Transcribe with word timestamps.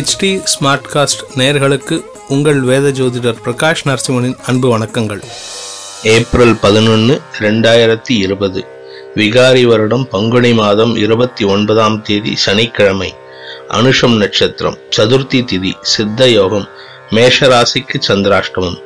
HD 0.00 0.42
smart 0.52 0.86
cost 0.92 1.22
நேர்களுக்கு 1.36 2.04
உங்கள் 2.28 2.60
வேத 2.60 2.88
ஜோதிடர் 2.88 3.40
பிரகாஷ் 3.44 3.82
நரசிம்மனின் 3.84 4.36
அன்பு 4.46 4.78
வணக்கங்கள். 4.78 5.22
ஏப்ரல் 6.02 6.56
பதினொன்று 6.56 7.20
ரெண்டாயிரத்தி 7.38 8.08
இருபது. 8.08 8.66
விகாரி 9.16 9.62
வருடம் 9.62 10.08
பங்குனி 10.08 10.52
மாதம் 10.52 10.96
இருபத்தி 10.96 11.44
ஒன்பதாம் 11.44 12.02
தேதி 12.02 12.36
சனிக்கிழமை. 12.36 13.14
அனுஷம் 13.68 14.16
நட்சத்திரம் 14.16 14.78
சதுர்த்தி 14.96 15.40
திதி 15.52 15.72
சித்த 15.80 16.28
யோகம் 16.28 16.68
மேஷராசிக்கு 17.10 18.00
சந்திராஷ்டமம். 18.08 18.78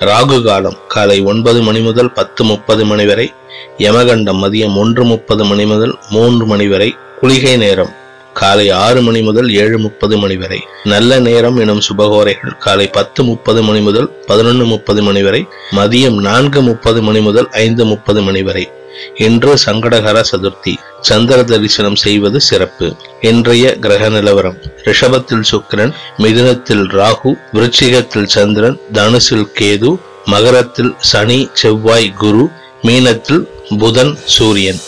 ராகு 0.00 0.44
காலம் 0.44 0.76
காலை 0.88 1.20
ஒன்பது 1.20 1.62
மணி 1.62 1.80
முதல் 1.80 2.12
பத்து 2.12 2.44
முப்பது 2.44 2.84
மணி 2.84 3.06
வரை. 3.06 3.32
யமகண்டம் 3.78 4.42
மதியம் 4.44 4.76
ஒன்று 4.76 5.04
முப்பது 5.04 5.44
மணி 5.44 5.66
முதல் 5.66 5.98
மூன்று 6.10 6.46
மணி 6.46 6.68
வரை 6.68 6.96
குளிகை 7.20 7.56
நேரம். 7.56 8.04
காலை 8.40 8.70
ஆறு 8.70 9.00
மணி 9.02 9.20
முதல் 9.22 9.50
ஏழு 9.54 9.78
முப்பது 9.78 10.16
மணி 10.18 10.36
வரை. 10.36 10.60
நல்ல 10.84 11.18
நேரம் 11.18 11.56
எனும் 11.56 11.82
சுபகோரைகள். 11.86 12.58
காலை 12.58 12.86
பத்து 12.86 13.20
முப்பது 13.24 13.62
மணி 13.62 13.80
முதல் 13.80 14.08
பதினொன்று 14.26 14.64
முப்பது 14.64 15.02
மணி 15.02 15.22
வரை. 15.22 15.46
மதியம் 15.76 16.18
நான்கு 16.28 16.62
முப்பது 16.62 17.02
மணி 17.02 17.20
முதல் 17.20 17.48
ஐந்து 17.50 17.84
முப்பது 17.84 18.22
மணி 18.22 18.42
வரை. 18.42 18.64
இன்று 19.14 19.54
சங்கடகர 19.66 20.18
சதுர்த்தி. 20.32 20.74
சந்திர 21.00 21.42
தரிசனம் 21.42 21.96
செய்வது 21.96 22.40
சிறப்பு. 22.40 22.96
இன்றைய 23.20 23.76
கிரக 23.78 24.08
நிலவரம். 24.08 24.58
ரிஷபத்தில் 24.84 25.48
சுக்கிரன் 25.50 25.94
மிதுனத்தில் 26.18 26.84
ராகு 26.98 27.32
விருச்சிகத்தில் 27.52 28.30
சந்திரன் 28.36 28.78
தனுசில் 28.92 29.46
கேது 29.60 29.92
மகரத்தில் 30.24 30.92
சனி 31.12 31.48
செவ்வாய் 31.52 32.12
குரு 32.12 32.44
மீனத்தில் 32.82 33.44
புதன் 33.78 34.14
சூரியன். 34.24 34.80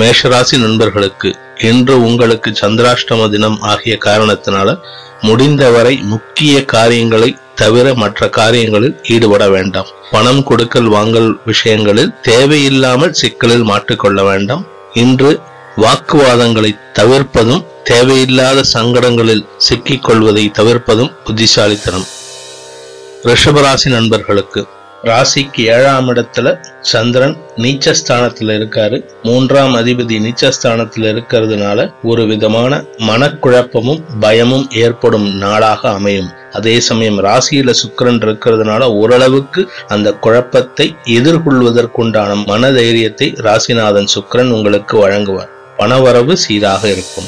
மேஷராசி 0.00 0.58
நண்பர்களுக்கு 0.58 1.36
இன்று 1.58 2.02
உங்களுக்கு 2.02 2.50
சந்திராஷ்டம 2.60 3.28
தினம் 3.30 3.60
ஆகிய 3.60 3.98
காரணத்தினால 4.04 4.78
முடிந்தவரை 5.20 5.96
முக்கிய 5.96 6.64
காரியங்களை 6.64 7.36
தவிர 7.54 7.94
மற்ற 7.94 8.28
காரியங்களில் 8.28 9.00
ஈடுபட 9.02 9.48
வேண்டாம். 9.48 9.86
பணம் 10.10 10.42
கொடுக்கல் 10.42 10.86
வாங்கல் 10.86 11.40
விஷயங்களில் 11.46 12.14
தேவையில்லாமல் 12.22 13.12
சிக்கலில் 13.12 13.64
மாட்டிக்கொள்ள 13.64 14.24
வேண்டாம். 14.24 14.66
இன்று 14.92 15.40
வாக்குவாதங்களை 15.76 16.78
தவிர்ப்பதும் 16.92 17.64
தேவையில்லாத 17.84 18.62
சங்கடங்களில் 18.72 19.46
சிக்கிக் 19.56 20.02
கொள்வதை 20.02 20.50
தவிர்ப்பதும் 20.58 21.12
புத்திசாலித்தனம். 21.24 22.06
ரிஷபராசி 23.24 23.88
நண்பர்களுக்கு 23.88 24.66
ராசிக்கு 25.06 25.60
ஏழாம் 25.60 26.08
இடத்துல 26.14 26.64
சந்திரன் 26.80 27.36
நீச்சஸ்தானத்துல 27.56 28.54
இருக்காரு. 28.58 29.04
மூன்றாம் 29.22 29.74
அதிபதி 29.74 30.16
நீச்சஸ்தானத்துல 30.26 31.10
இருக்கிறதுனால 31.14 31.92
ஒரு 32.02 32.26
விதமான 32.26 32.82
மனக்குழப்பமும் 32.98 34.02
பயமும் 34.20 34.70
ஏற்படும் 34.70 35.34
நாளாக 35.34 35.90
அமையும். 35.90 36.30
அதே 36.52 36.80
சமயம் 36.80 37.24
ராசியில 37.24 37.74
சுக்கிரன் 37.82 38.20
இருக்கிறதுனால 38.20 38.80
ஓரளவுக்கு 38.80 39.68
அந்த 39.86 40.12
குழப்பத்தை 40.12 40.96
எதிர்கொள்வதற்குண்டான 41.04 42.46
மன 42.46 42.72
தைரியத்தை 42.72 43.32
ராசிநாதன் 43.32 44.12
சுக்கிரன் 44.14 44.50
உங்களுக்கு 44.50 45.08
வழங்குவார். 45.08 45.52
பணவரவு 45.78 46.32
சீராக 46.32 46.90
இருக்கும். 46.90 47.24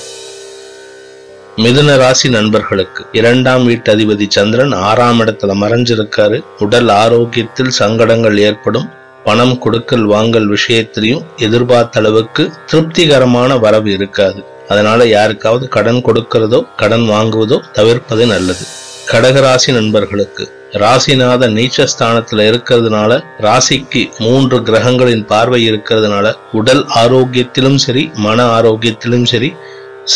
மிதுன 1.63 1.95
ராசி 1.97 2.29
நண்பர்களுக்கு 2.29 3.03
இரண்டாம் 3.19 3.63
வீட்டு 3.65 3.89
அதிபதி 3.95 4.27
சந்திரன் 4.29 4.73
ஆறாம் 4.89 5.21
இடத்துல 5.21 5.55
மறைஞ்சிருக்காரு. 5.63 6.39
உடல் 6.59 6.91
ஆரோக்கியத்தில் 7.03 7.73
சங்கடங்கள் 7.79 8.37
ஏற்படும். 8.39 8.87
பணம் 9.25 9.55
கொடுக்கல் 9.59 10.05
வாங்கல் 10.05 10.47
விஷயத்திலையும் 10.51 11.25
எதிர்பார்த்த 11.37 12.01
அளவுக்கு 12.01 12.45
திருப்திகரமான 12.67 13.57
வரவு 13.57 13.91
இருக்காது. 13.93 14.43
அதனால 14.69 15.07
யாருக்காவது 15.07 15.69
கடன் 15.77 16.01
கொடுக்கிறதோ 16.09 16.61
கடன் 16.77 17.07
வாங்குவதோ 17.15 17.59
தவிர்ப்பது 17.73 18.27
நல்லது. 18.27 18.65
கடகராசி 19.11 19.73
நண்பர்களுக்கு 19.79 20.47
ராசிநாத 20.83 21.43
நீச்சஸ்தானத்துல 21.57 22.47
இருக்கிறதுனால 22.51 23.13
ராசிக்கு 23.47 24.03
மூன்று 24.19 24.57
கிரகங்களின் 24.63 25.25
பார்வை 25.27 25.61
இருக்கிறதுனால 25.71 26.33
உடல் 26.53 26.85
ஆரோக்கியத்திலும் 27.03 27.79
சரி 27.87 28.05
மன 28.27 28.47
ஆரோக்கியத்திலும் 28.59 29.27
சரி 29.33 29.51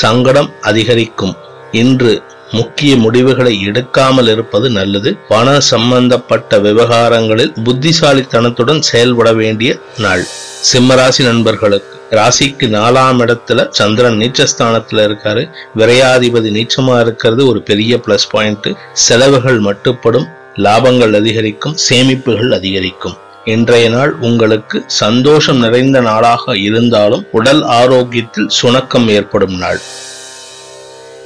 சங்கடம் 0.01 0.51
அதிகரிக்கும். 0.61 1.35
இன்று 1.73 2.13
முக்கிய 2.51 2.97
முடிவுகளை 2.97 3.53
எடுக்காமல் 3.67 4.31
இருப்பது 4.31 4.71
நல்லது. 4.71 5.11
பண 5.29 5.61
சம்பந்தப்பட்ட 5.61 6.59
விவகாரங்களில் 6.59 7.53
புத்திசாலித்தனத்துடன் 7.65 8.83
செயல்பட 8.91 9.33
வேண்டிய 9.33 9.71
நாள். 9.99 10.25
சிம்மராசி 10.73 11.23
நண்பர்களுக்கு 11.23 11.91
ராசிக்கு 12.11 12.67
நாலாம் 12.77 13.21
இடத்துல 13.25 13.61
சந்திரன் 13.71 14.19
நீச்சஸ்தானத்துல 14.19 15.05
இருக்காரு. 15.09 15.43
விரையாதிபதி 15.77 16.51
நீச்சமா 16.59 17.01
இருக்கிறது 17.01 17.47
ஒரு 17.47 17.63
பெரிய 17.63 18.01
பிளஸ் 18.07 18.29
பாயிண்ட் 18.31 18.69
செலவுகள் 18.93 19.61
மட்டுப்படும் 19.61 20.29
லாபங்கள் 20.67 21.15
அதிகரிக்கும் 21.17 21.77
சேமிப்புகள் 21.89 22.55
அதிகரிக்கும். 22.55 23.17
இன்றைய 23.45 23.89
நாள் 23.89 24.13
உங்களுக்கு 24.15 24.85
சந்தோஷம் 24.87 25.59
நிறைந்த 25.59 26.01
நாளாக 26.01 26.59
இருந்தாலும் 26.59 27.27
உடல் 27.33 27.63
ஆரோக்கியத்தில் 27.63 28.51
சுணக்கம் 28.63 29.09
ஏற்படும் 29.09 29.59
நாள். 29.59 29.81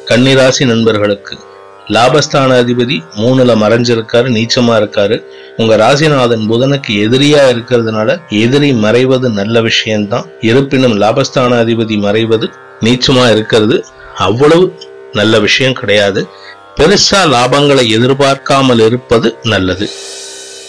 கன்னிராசி 0.07 0.67
நண்பர்களுக்கு 0.67 1.39
லாபஸ்தான 1.89 2.55
அதிபதி 2.61 3.05
மூணுல 3.17 3.57
மறைஞ்சிருக்காரு 3.63 4.31
நீச்சமா 4.37 4.77
இருக்காரு. 4.77 5.23
உங்க 5.57 5.77
ராசிநாதன் 5.77 6.49
புதனுக்கு 6.51 6.89
எதிரியா 6.89 7.43
இருக்கிறதுனால 7.51 8.21
எதிரி 8.29 8.73
மறைவது 8.73 9.31
நல்ல 9.33 9.63
விஷயம்தான். 9.63 10.27
இருப்பினும் 10.41 11.01
லாபஸ்தான 11.01 11.61
அதிபதி 11.65 11.99
மறைவது 11.99 12.49
நீச்சமா 12.81 13.31
இருக்கிறது. 13.31 13.85
அவ்வளவு 14.17 14.73
நல்ல 15.13 15.41
விஷயம் 15.41 15.73
கிடையாது. 15.73 16.29
பெருசா 16.77 17.25
லாபங்களை 17.25 17.89
எதிர்பார்க்காமல் 17.89 18.79
இருப்பது 18.79 19.37
நல்லது. 19.43 19.91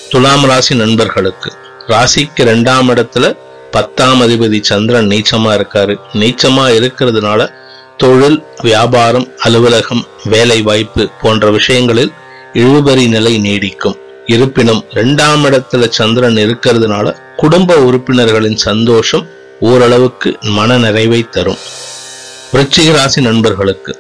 துலாம் 0.09 0.45
ராசி 0.45 0.75
நண்பர்களுக்கு. 0.75 1.53
ராசிக்கு 1.88 2.44
ரெண்டாம் 2.44 2.90
இடத்துல 2.90 3.38
பத்தாம் 3.72 4.22
அதிபதி 4.22 4.62
சந்திரன் 4.62 5.07
நீச்சமா 5.07 5.51
இருக்காரு. 5.53 5.95
நீச்சமா 6.13 6.66
இருக்கிறதுனால 6.78 7.51
தொழில் 7.97 8.44
வியாபாரம் 8.62 9.28
அலுவலகம் 9.40 10.07
வேலை 10.23 10.62
வாய்ப்பு 10.62 11.09
போன்ற 11.22 11.51
விஷயங்களில் 11.51 12.13
இழுபறி 12.53 13.07
நிலை 13.07 13.40
நீடிக்கும். 13.40 13.96
இருப்பினும் 14.25 14.85
இரண்டாம் 14.91 15.46
இடத்துல 15.46 15.90
சந்திரன் 15.90 16.35
இருக்கிறதுனால 16.35 17.16
குடும்ப 17.35 17.75
உறுப்பினர்களின் 17.75 18.56
சந்தோஷம் 18.56 19.25
ஓரளவுக்கு 19.59 20.38
மன 20.41 20.78
நிறைவை 20.78 21.29
தரும். 21.29 21.57
விருச்சிக 22.53 22.91
ராசி 22.91 23.22
நண்பர்களுக்கு. 23.22 24.00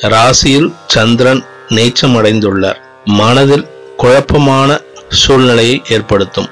ராசியில் 0.00 0.72
சந்திரன் 0.86 1.44
நீச்சம் 1.68 2.16
அடைந்துள்ளார். 2.16 2.80
மனதில் 3.04 3.66
குழப்பமான 3.96 4.80
சூழ்நிலையை 5.12 5.82
ஏற்படுத்தும். 5.88 6.48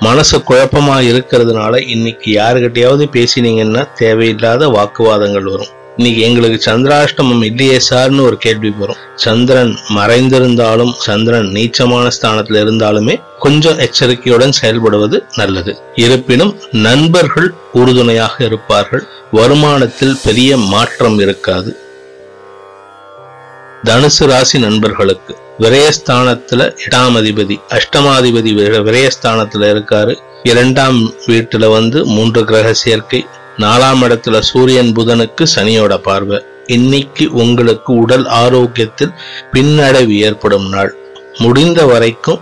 மனசு 0.00 0.42
குழப்பமாக 0.42 1.02
இருக்கிறதுனால 1.02 1.88
இன்னைக்கு 1.88 2.40
யாருக்கிட்டையாவது 2.40 3.04
பேசினீங்கன்னா 3.12 3.88
தேவையில்லாத 3.94 4.68
வாக்குவாதங்கள் 4.68 5.42
வரும். 5.42 5.66
இன்னைக்கு 5.96 6.22
எங்களுக்கு 6.22 6.70
சந்திராஷ்டமம் 6.70 7.44
இல்லையே 7.44 7.80
சார்னு 7.90 8.20
ஒரு 8.20 8.36
கேள்வி 8.36 8.70
வரும். 8.70 8.96
சந்திரன் 9.14 9.78
மறைந்திருந்தாலும் 9.94 10.92
சந்திரன் 10.92 11.46
நீச்சமான 11.46 12.08
ஸ்தானத்தில் 12.08 12.66
இருந்தாலுமே 12.66 13.22
கொஞ்சம் 13.38 13.78
எச்சரிக்கையுடன் 13.78 14.52
செயல்படுவது 14.62 15.24
நல்லது. 15.36 15.80
இருப்பினும் 15.94 16.58
நண்பர்கள் 16.72 17.54
உறுதுணையாக 17.72 18.44
இருப்பார்கள். 18.44 19.06
வருமானத்தில் 19.32 20.16
பெரிய 20.24 20.56
மாற்றம் 20.56 21.18
இருக்காது. 21.18 21.76
தனுசு 23.84 24.24
ராசி 24.26 24.58
நண்பர்களுக்கு 24.58 25.36
விரயஸ்தானத்துல 25.60 26.62
எட்டாம் 26.84 27.16
அதிபதி 27.20 27.56
அஷ்டமாதிபதி 27.68 28.50
விரயஸ்தானத்துல 28.88 29.68
இருக்காரு. 29.74 30.14
இரண்டாம் 30.42 31.12
வீட்டுல 31.26 31.70
வந்து 31.70 32.06
மூன்று 32.06 32.44
கிரக 32.44 32.72
சேர்க்கை 32.74 33.26
நாலாம் 33.58 34.02
இடத்துல 34.02 34.40
சூரியன் 34.40 34.92
புதனுக்கு 34.96 35.46
சனியோட 35.54 35.96
பார்வை. 35.96 36.44
இன்னைக்கு 36.66 37.32
உங்களுக்கு 37.32 37.92
உடல் 37.92 38.26
ஆரோக்கியத்தில் 38.26 39.14
பின்னடைவு 39.52 40.14
ஏற்படும் 40.16 40.68
நாள். 40.68 40.96
முடிந்த 41.38 41.86
வரைக்கும் 41.86 42.40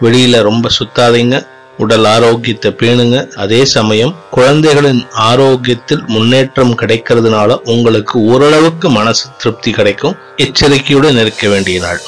வெளியில 0.00 0.42
ரொம்ப 0.42 0.68
சுத்தாதீங்க. 0.78 1.46
உடல் 1.78 2.04
ஆரோக்கியத்தை 2.04 2.74
பேணுங்க. 2.78 3.34
அதே 3.34 3.64
சமயம் 3.64 4.16
குழந்தைகளின் 4.30 5.06
ஆரோக்கியத்தில் 5.12 6.02
முன்னேற்றம் 6.06 6.78
கிடைக்கிறதுனால 6.78 7.60
உங்களுக்கு 7.64 8.24
ஓரளவுக்கு 8.24 8.90
மனசு 8.90 9.28
திருப்தி 9.38 9.70
கிடைக்கும். 9.70 10.16
எச்சரிக்கையுடன் 10.36 11.16
இருக்க 11.16 11.48
வேண்டிய 11.48 11.80
நாள். 11.80 12.00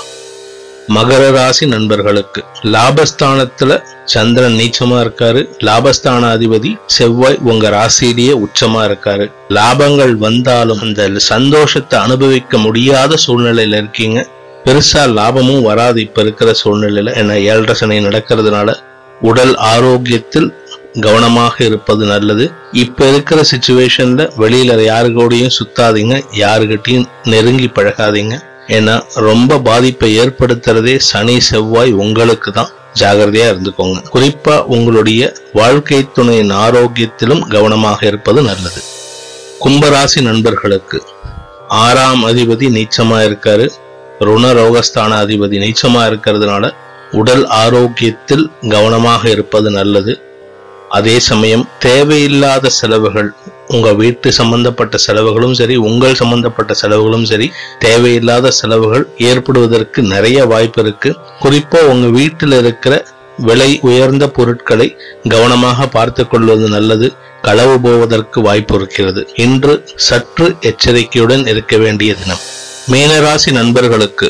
மகர 0.89 1.31
ராசி 1.31 1.67
நண்பர்களுக்கு 1.67 2.45
லாபஸ்தானத்துல 2.63 3.83
சந்திரன் 4.05 4.53
நீச்சமா 4.53 4.97
இருக்காரு. 5.05 5.49
லாபஸ்தான 5.59 6.29
அதிபதி 6.37 6.77
செவ்வாய் 6.87 7.39
உங்க 7.43 7.71
ராசியிலேயே 7.71 8.45
உச்சமா 8.45 8.83
இருக்காரு. 8.89 9.33
லாபங்கள் 9.49 10.15
வந்தாலும் 10.17 10.81
அந்த 10.81 11.11
சந்தோஷத்தை 11.17 11.99
அனுபவிக்க 11.99 12.59
முடியாத 12.59 13.17
சூழ்நிலையில 13.27 13.73
இருக்கீங்க. 13.73 14.29
பெருசா 14.65 15.13
லாபமும் 15.13 15.63
வராது 15.63 16.01
இப்ப 16.01 16.23
இருக்கிற 16.23 16.55
சூழ்நிலையில. 16.65 17.17
என்ன 17.17 17.39
ஏழரை 17.39 17.75
சனி 17.75 17.99
நடக்கிறதுனால 17.99 18.77
உடல் 19.29 19.55
ஆரோக்கியத்தில் 19.73 20.49
கவனமாக 21.01 21.65
இருப்பது 21.65 22.05
நல்லது. 22.07 22.45
இப்போ 22.83 23.05
இருக்கிற 23.09 23.39
சுச்சுவேஷன்ல 23.51 24.23
வெளியில 24.43 24.73
யாரு 24.85 25.09
கூடயும் 25.09 25.55
சுத்தாதீங்க. 25.59 26.15
யாருக்கிட்டையும் 26.43 27.07
நெருங்கி 27.25 27.69
பழகாதீங்க. 27.77 28.35
ஏன்னா 28.77 28.95
ரொம்ப 29.27 29.59
பாதிப்பை 29.59 30.11
ஏற்படுத்துறதே 30.21 30.95
சனி 31.11 31.37
செவ்வாய் 31.41 31.93
உங்களுக்கு 32.05 32.51
தான். 32.53 32.71
ஜாகிரதையா 33.01 33.47
இருந்துக்கோங்க. 33.53 33.99
குறிப்பா 34.15 34.57
உங்களுடைய 34.75 35.23
வாழ்க்கை 35.53 36.01
துணையின் 36.13 36.53
ஆரோக்கியத்திலும் 36.65 37.43
கவனமாக 37.55 38.07
இருப்பது 38.07 38.43
நல்லது. 38.43 38.83
கும்பராசி 39.65 40.21
நண்பர்களுக்கு 40.21 40.99
ஆறாம் 41.85 42.25
அதிபதி 42.29 42.67
நீச்சமா 42.79 43.19
இருக்காரு. 43.29 43.67
ருண 44.27 44.47
ரோகஸ்தான 44.59 45.13
அதிபதி 45.25 45.57
நீச்சமா 45.65 46.03
இருக்கிறதுனால 46.11 46.65
உடல் 47.21 47.45
ஆரோக்கியத்தில் 47.63 48.45
கவனமாக 48.69 49.23
இருப்பது 49.31 49.71
நல்லது. 49.71 50.13
அதே 50.89 51.15
சமயம் 51.29 51.65
தேவையில்லாத 51.79 52.71
செலவுகள் 52.79 53.31
உங்க 53.69 53.89
வீட்டு 54.01 54.29
சம்பந்தப்பட்ட 54.33 54.97
செலவுகளும் 55.07 55.57
சரி 55.61 55.77
உங்கள் 55.89 56.19
சம்பந்தப்பட்ட 56.21 56.73
செலவுகளும் 56.75 57.27
சரி 57.31 57.47
தேவையில்லாத 57.79 58.51
செலவுகள் 58.51 59.05
ஏற்படுவதற்கு 59.29 60.03
நிறைய 60.13 60.39
வாய்ப்பு 60.53 60.83
இருக்கு. 60.83 61.11
குறிப்பா 61.43 61.81
உங்க 61.93 62.09
வீட்டில் 62.19 62.57
இருக்கிற 62.61 62.95
விலை 63.49 63.71
உயர்ந்த 63.83 64.25
பொருட்களை 64.37 64.89
கவனமாக 65.29 65.87
பார்த்து 65.87 66.25
கொள்வது 66.29 66.69
நல்லது. 66.69 67.09
களவு 67.47 67.77
போவதற்கு 67.81 68.39
வாய்ப்பு 68.41 68.75
இருக்கிறது. 68.75 69.23
இன்று 69.45 69.75
சற்று 70.09 70.47
எச்சரிக்கையுடன் 70.71 71.45
இருக்க 71.47 71.77
வேண்டிய 71.77 72.13
தினம். 72.15 72.45
மீனராசி 72.93 73.51
நண்பர்களுக்கு 73.53 74.29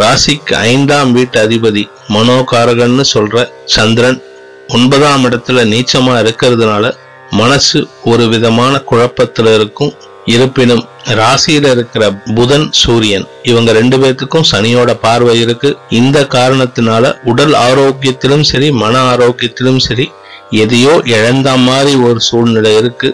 ராசிக்கு 0.00 0.54
ஐந்தாம் 0.54 1.12
வீட்டு 1.12 1.38
அதிபதி 1.46 1.82
மனோகாரகன்னு 2.08 3.04
சொல்ற 3.14 3.50
சந்திரன் 3.64 4.22
ஒன்பதாம் 4.68 5.24
இடத்துல 5.24 5.64
நீச்சமா 5.72 6.14
இருக்கிறதுனால 6.22 6.94
மனசு 7.30 7.88
ஒரு 8.04 8.28
விதமான 8.28 8.82
குழப்பத்துல 8.90 9.54
இருக்கும். 9.54 9.92
இருப்பினும் 10.24 10.82
ராசியில 11.04 11.70
இருக்கிற 11.70 12.12
புதன் 12.34 12.66
சூரியன் 12.70 13.26
இவங்க 13.42 13.72
ரெண்டு 13.72 13.96
பேர்த்துக்கும் 13.96 14.48
சனியோட 14.52 14.90
பார்வை 15.00 15.40
இருக்கு. 15.40 15.76
இந்த 15.88 16.20
காரணத்தினால 16.20 17.14
உடல் 17.24 17.52
ஆரோக்கியத்திலும் 17.52 18.46
சரி 18.52 18.70
மன 18.70 19.16
ஆரோக்கியத்திலும் 19.16 19.80
சரி 19.88 20.10
எதையோ 20.50 21.00
இழந்த 21.04 21.56
மாதிரி 21.56 21.94
ஒரு 21.96 22.20
சூழ்நிலை 22.20 22.76
இருக்கு. 22.76 23.10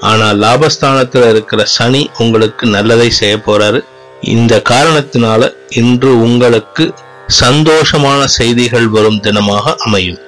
ஆனா 0.00 0.28
லாபஸ்தானத்துல 0.44 1.28
இருக்கிற 1.28 1.64
சனி 1.64 2.10
உங்களுக்கு 2.18 2.66
நல்லதை 2.66 3.10
செய்ய 3.10 3.36
போறாரு. 3.36 3.80
இந்த 4.22 4.62
காரணத்தினால 4.70 5.52
இன்று 5.68 6.20
உங்களுக்கு 6.20 6.94
சந்தோஷமான 7.40 8.24
செய்திகள் 8.24 8.88
வரும் 8.88 9.20
தினமாக 9.22 9.74
அமையும். 9.76 10.18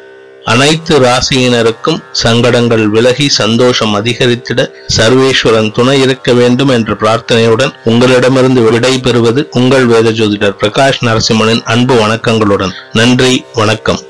அனைத்து 0.44 1.00
ராசியினருக்கும் 1.00 2.02
சங்கடங்கள் 2.11 2.88
விலகி 2.88 3.29
சந்தோஷம் 3.29 3.94
அதிகரித்திட 3.94 4.70
சர்வேஸ்வரன் 4.96 5.73
துணை 5.73 6.00
இருக்க 6.00 6.32
வேண்டும் 6.32 6.69
என்ற 6.69 6.94
பிரார்த்தனையுடன் 6.94 7.75
உங்களிடமிருந்து 7.85 8.62
விடை 8.62 8.99
பெறுவது 8.99 9.49
உங்கள் 9.50 9.87
வேத 9.87 10.11
ஜோதிடர் 10.11 10.56
பிரகாஷ் 10.61 11.00
நரசிம்மனின் 11.00 11.62
அன்பு 11.64 11.94
வணக்கங்களுடன். 11.94 12.70
நன்றி 12.93 13.44
வணக்கம். 13.55 14.00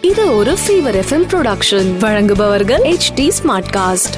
இது 0.00 0.36
ஒரு 0.36 0.52
ஃபீவர் 0.52 1.02
எஃப்எம் 1.02 1.28
ப்ரொடக்ஷன் 1.32 1.96
வழங்குபவர்கள் 1.96 2.82
எச் 2.82 3.14
டி 3.14 3.30
ஸ்மார்ட் 3.42 3.70
காஸ்ட். 3.76 4.16